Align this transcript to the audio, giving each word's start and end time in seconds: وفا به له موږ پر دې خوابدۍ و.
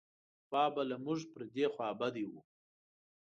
وفا 0.45 0.63
به 0.73 0.83
له 0.89 0.97
موږ 1.05 1.19
پر 1.31 1.41
دې 1.55 1.65
خوابدۍ 1.73 2.25
و. 2.27 2.33